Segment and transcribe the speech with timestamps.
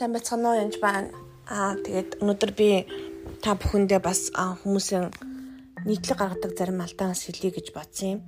[0.00, 1.12] Сайн байцгаана уу янж байна.
[1.48, 2.68] Аа тэгээд өнөөдөр би
[3.44, 5.12] та бүхэндээ бас хүмүүсийн
[5.88, 8.20] нийтлэг гаргадаг зарим алдаанаас хэлье гэж бодсон юм.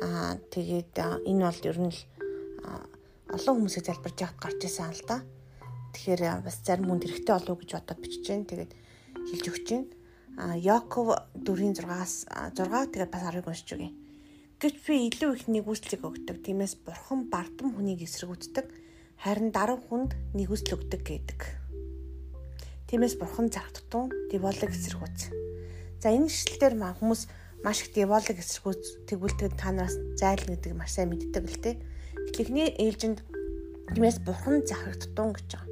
[0.00, 0.96] Аа тэгээд
[1.28, 2.00] энэ бол ер нь л
[3.36, 5.18] олон хүмүүсийг залбирж яхад гарч ирсэн л да.
[5.92, 8.48] Тэгэхээр бас зарим хүнд хэрэгтэй болов гэж бодоод бичиж जैन.
[8.48, 8.72] Тэгээд
[9.28, 9.84] хэлж өгч जैन.
[10.40, 11.12] Аа Яков
[11.44, 13.92] 4-6-аас 6 тэгээд бас 10-ыг уншиж өгье.
[14.60, 16.40] Гэвч би илүү их нэгүслийг өгдөг.
[16.40, 18.79] Тиймээс бурхан бардам хүнийг эсэргүүцдэг
[19.21, 21.41] харин дарав хүнд нэгүсэл өгдөг гэдэг.
[22.89, 25.29] Тиймээс бурхан зарагдтун деволог эсэргүүц.
[26.01, 27.29] За энэ ишлэлээр маа хүмүүс
[27.61, 31.77] маш их деволог эсэргүүц тэгвэл та нараас зайлна гэдэг маш сайн мэддэг л дээ.
[32.33, 33.21] Эхлэхний ээлжинд
[33.93, 35.69] тиймээс бурхан зарагдтун гэж байгаа.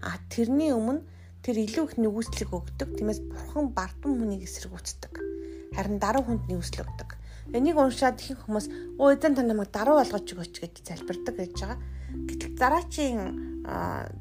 [0.00, 1.04] А тэрний өмнө
[1.44, 2.96] тэр илүү их нэгүслэг өгдөг.
[2.96, 5.12] Тиймээс бурхан бардам хүнийг эсэргүүцдэг.
[5.76, 7.05] Харин дарав хүнд нэгүсэл өгдөг.
[7.54, 8.66] Энийг уншаад их хүмүүс
[8.98, 11.78] өө эзэн та намайг даруу болгож өгөөч гэж залбирдаг гэж байгаа
[12.14, 13.20] Гэтэл дараачийн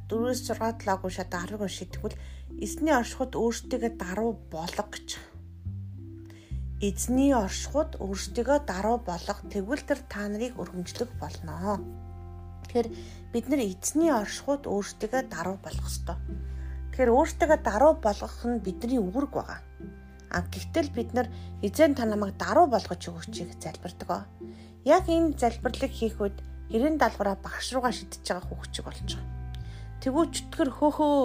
[0.10, 2.18] 4-6 7-г уншаад 10-ыг уншидгвэл
[2.58, 5.10] эзний оршихуд өөртөө даруу болго гэж.
[6.82, 11.80] Эзний оршихуд өөртөө даруу болго тэгвэл тэр та нарыг өргөмжлөх болно.
[12.66, 12.90] Тэгэхээр
[13.32, 16.18] бид нар эзний оршихуд өөртөө даруу болгох ёстой.
[16.90, 19.60] Тэгэхээр өөртөө даруу болгох нь бидний үүрэг байгаа.
[20.36, 21.32] А гэхдээ бид нар
[21.64, 24.28] эзэн та намайг даруу болгож өгөөч гэж залбирдаг.
[24.84, 29.32] Яг энэ залбирлыг хийх үед Гэрэн даалгавраа багш руугаа шидэж байгаа хүүхчиг болж байгаа.
[30.02, 31.16] Тэгвэл чөтгөр хөөхөө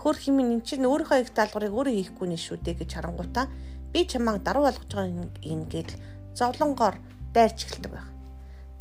[0.00, 3.46] хөр химэн эн чинь өөрийнхөө их даалгаврыг өөрөө хийхгүй нэ шүү дээ гэж харангуйтаа
[3.92, 5.90] би чамааг даруу болгож байгаа ингээд
[6.38, 6.96] зовлонгоор
[7.34, 8.08] дайрч эхэлдэг байх.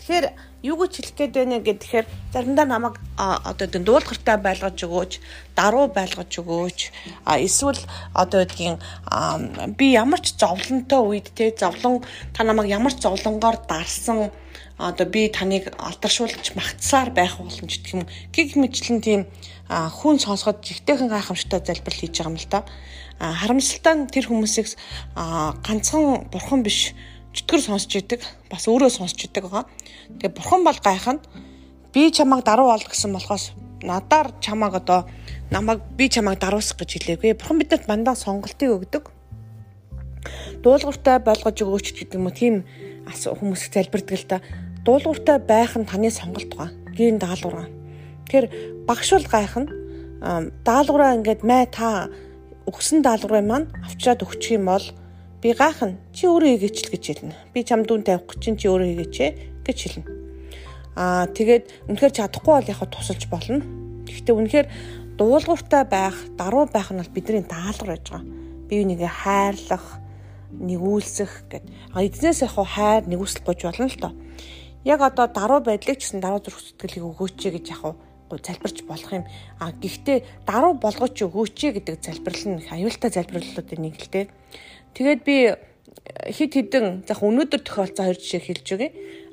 [0.10, 0.34] Тэгэхээр
[0.66, 5.22] юу гэж хэлэх гээд байна гэхээр заримдаа намайг одоо энэ дуулахартай байлгаж өгөөч,
[5.54, 6.80] даруу байлгаж өгөөч.
[7.30, 7.78] Эсвэл
[8.18, 8.82] одоо гэдгийг
[9.78, 12.02] би ямар ч зовлонтой үед те зовлон
[12.34, 14.34] та намайг ямар ч зовлонгоор дарсан
[14.82, 19.22] одоо би таныг алдаршуулж магтсаар байх боломж гэх юм гих мэтлэн тийм
[19.70, 22.66] хүн сонсоход жигтэйхэн гайхамшигтай залбирал хийж байгаа юм л да.
[23.22, 24.74] Харамсалтай тэр хүмүүсийг
[25.14, 26.98] ганцхан бурхан биш
[27.34, 29.66] чөтгөр сонсч идэг бас өөрөө сонсч идэг байгаа.
[30.18, 31.22] Тэгээ бурхан бол гайхна
[31.94, 35.06] би чамайг даруу ол гэсэн болохоос надаар чамайг одоо
[35.52, 37.38] намайг би чамайг даруусах гэж хэлээгүй.
[37.38, 39.04] Бурхан бидэнд мандаа сонголтыг өгдөг.
[40.64, 42.56] Дуулууртай болгож өгөөч гэдэг юм уу тийм
[43.10, 44.38] хүмүүс залбирдаг л та
[44.86, 46.74] дуулууртай байх нь таны сонголт байгаа.
[46.98, 47.70] Гэрийн даалгавар.
[48.26, 48.48] Тэгэхээр
[48.86, 49.70] багш бол гайхна.
[50.66, 52.10] Даалгавраа ингээд мэ та
[52.68, 54.86] өгсөн даалгаврыг маань авчираад өгчих юм бол
[55.42, 55.98] би гайхна.
[56.14, 57.36] Чи өөрөө хийгээч л гэж хэлнэ.
[57.54, 59.16] Би чам дүүн тавих чинь чи өөрөө хийгээч
[59.66, 60.08] гэж хэлнэ.
[61.00, 63.64] Аа тэгээд үнэхээр чадахгүй бол яг тусалж болно.
[64.10, 64.68] Гэхдээ үнэхээр
[65.16, 68.28] дуулууртай байх, даруй байх нь бол бидний даалгавар байж байгаа.
[68.68, 69.88] Бие бинийгээ хайрлах,
[70.54, 71.66] нэгүүлсэх гэд.
[71.96, 74.14] А эзнээс яг хайр нэгүсэл гож болно л доо
[74.84, 77.96] яг одоо даруй байдлыг гэсэн даруй зүрх сэтгэлийг өгөөч гэж яг
[78.38, 79.26] залбирч болох юм.
[79.58, 84.26] А гэхдээ даруй болгооч өгөөч гэдэг залбирал нь аюултай залбирлуудын нэг л дээ.
[84.94, 85.36] Тэгээд би
[86.30, 88.90] хит хитэн яг өнөөдөр тохиолдсон хоёр жишээ хэлж өгье.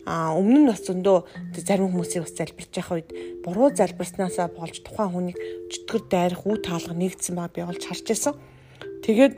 [0.06, 1.18] А өмнө нь бас зөндөө
[1.60, 3.10] зарим хүмүүсийг бас залбирч явах үед
[3.42, 8.34] буруу залбирснаасаа болж тухайн хүнийг чөтгөр дайрах үе таалга нэгдсэн ба би олж харж байсан.
[9.02, 9.34] Тэгээд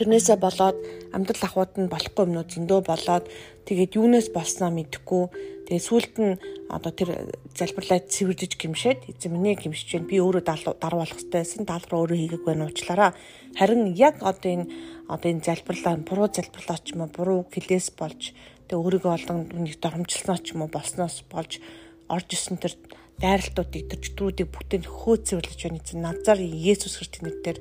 [0.00, 0.78] тэрнээсээ болоод
[1.12, 3.24] амьдрал ахуйд нь болохгүй юмнууд зөндөө болоод
[3.68, 5.24] тэгээд юунаас болсноо мэдэхгүй
[5.68, 6.40] тэгээд сүулт нь
[6.70, 7.10] одоо тэр
[7.58, 10.06] залбирлаа цэвэрлэж гимшээд эзэн минь гимшиж байна.
[10.06, 13.10] Би өөрөө даруу болох хэрэгтэйсэн даалгавар өөрөө хийгээг байна уучлаарай.
[13.58, 14.66] Харин яг одоо энэ
[15.10, 18.32] одоо энэ залбирлаа буруу залбирлаа ч юм уу буруу хэлээс болж
[18.70, 21.58] тэгээд өөрийгөө олон нэг доромжилсноо ч юм уу болсноос болж
[22.06, 22.78] орж исэн тэр
[23.20, 25.82] дайралтуудыг тэр чөтгөрүүдийг бүтэнд хөөцөрлөж байна.
[25.82, 27.58] Эзэн назар Есүс Христосийн нэрээр.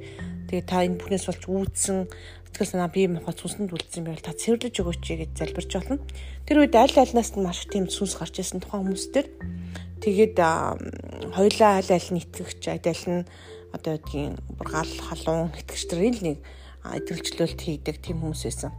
[0.47, 1.97] Тэгээ та энэ бүхнээс болж үүдсэн
[2.53, 5.97] сэтгэл санаа бие махбод сүнсэнд үлдсэн байвал та цэвэрлэж өгөөч гэж залбирч болно.
[6.43, 9.27] Тэр үед аль альнаас нь маш тийм сүнс гарч ирсэн тухайн хүмүүс төр
[10.03, 10.35] тэгээд
[11.33, 13.23] хоёлаа аль аль нь итгэгч аль нь
[13.71, 16.37] одоо гэдгийг гал халуун итгэгч энэ нэг
[16.83, 18.73] идэвхжлөлт хийдэг тийм хүмүүс байсан.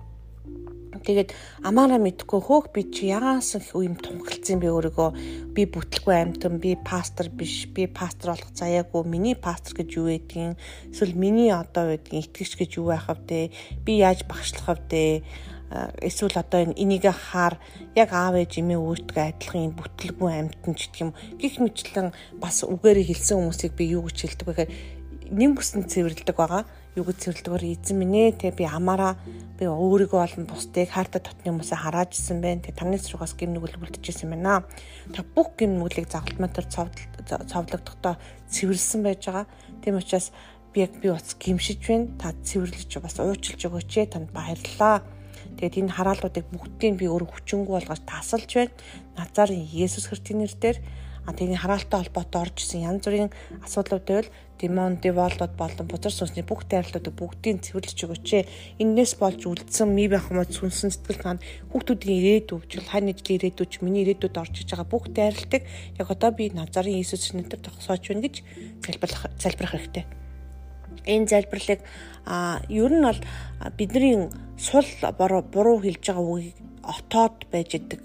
[1.00, 1.32] Тэгээд
[1.64, 5.10] амаараа мэдхгүй хөөх би чи ягаас юм тунхалцсан би өөрийгөө?
[5.56, 10.60] Би бүтлгүй амтан би пастор биш би пастор болох заяагүй миний пастор гэж юу гэдгийг
[10.92, 13.48] эсвэл миний одоо байдгийн итгэгч гэж юу байх вэ
[13.80, 15.24] би яаж багшлах вэ
[15.70, 17.56] эсвэл одоо энийг хаар
[17.94, 21.14] яг аав ээж эмээ өөртөө адилхан юм бүтлгүй амтан ч гэх юм.
[21.38, 22.10] Гих мэтлэн
[22.42, 24.70] бас үгээрээ хэлсэн хүмүүсийг би юу гэж хэлдэг вэ гэхээр
[25.30, 26.66] нэм бүсэнд цэвэрлдэг байгаа
[26.98, 28.38] юу гэж цэвэрлдэгөр эзэн минь ээ.
[28.40, 29.14] Те би амаараа
[29.58, 33.78] би өөрийгөө болон бусдыг хайртай дотны хүмүүсээ харааж исэн байна те таны цэргээс гим нүгэл
[33.78, 34.66] үлдчихсэн байна.
[35.14, 38.18] Та бүх гим нүглийг загалмаа төр цовдлогдохдоо
[38.50, 39.46] цэвэрлсэн байж байгаа.
[39.84, 40.34] Тийм учраас
[40.74, 42.10] би яг би бас гимшиж байна.
[42.18, 44.10] Та цэвэрлэж бас уучлж өгөөч ээ.
[44.10, 45.06] Танд баярлалаа
[45.60, 48.72] Тэгээд энэ хараалуудыг бүгдийг би өөр хүчингү болгож тасалж байна.
[49.16, 50.78] Назарын Есүс Христосийн нэрээр
[51.26, 53.30] А тэгээ хараалтай холбоотой орж исэн янз бүрийн
[53.64, 54.30] асуудлууд байвал
[54.60, 58.28] демон, деволдод болон бузар сүнсний бүх дайрлуудыг бүгдийг цэвэрлэж өгөөч.
[58.76, 63.80] Иннээс болж үлдсэн ми байх юм сүнсэн сэтгэл тань хүүхдүүдийн ирээдүйд жил хань ижил ирээдүйд
[63.80, 65.64] миний ирээдүйд орж иж байгаа бүх дайралтыг
[65.96, 68.36] яг одоо би Назарын Иесус нэрээр тогсоож байна гэж
[68.84, 70.04] залбирах залбирах хэрэгтэй.
[71.08, 71.80] Энэ залбирлыг
[72.28, 73.20] а ер нь бол
[73.78, 74.28] бидний
[74.60, 74.84] сул
[75.16, 78.04] буруу хэлж байгаа үгийг отоод байж идэг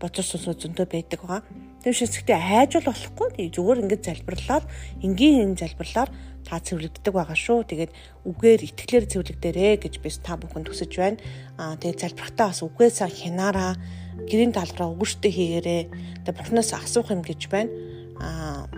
[0.00, 1.42] сүнсүүд зөндөө байдаг байгаа.
[1.80, 4.64] Тэр шисгтээ хайжул болохгүй зүгээр ингээд залбирлаад
[5.00, 6.10] энгийн энэ залбирлаар
[6.44, 7.64] та цэвэрлэгддэг байгаа шүү.
[7.72, 7.92] Тэгээд
[8.28, 11.22] үгээр итгэлээр цэвэрлэгдэрээ гэж би та бүхэнд хүсэж байна.
[11.56, 13.80] Аа тэгээд залбирхтаа бас үгээс хянаараа
[14.28, 15.82] гэрийн даалгавраа өгөрчтэй хийгээрээ.
[16.26, 17.72] Тэгээд бурхнаас асуух юм гэж байна.
[18.20, 18.68] Аа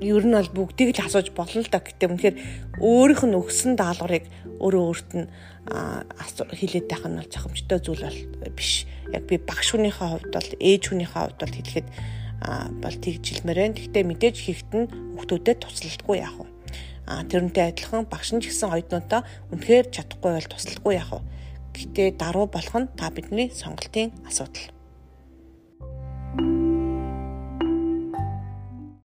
[0.00, 2.36] ер нь бол бүгдийг л асууж болно л да гэтээ үнэхээр
[2.82, 4.24] өөрийнх нь өгсөн даалгаврыг
[4.58, 5.26] өөрөө өөрт нь
[5.68, 8.20] хилээд байх нь бол зохимжтой зүйл бол
[8.56, 8.86] биш.
[9.12, 11.88] Яг би багш хүнийхээ хувьд бол ээж хүнийхээ хувьд бол хэлэхэд
[12.82, 13.76] бол тэгжилмээр байна.
[13.78, 16.46] Гэхдээ мэдээж хийхт нь хүүхдүүдэд туслалтгүй яах вэ?
[17.06, 21.20] А тэрнтэй адилхан багш нь ч гэсэн оюутнуудаа үнэхээр чадахгүй бол туслахгүй яах вэ?
[21.74, 24.73] Гэтэ даруй болох нь та бидний сонголтын асуудал.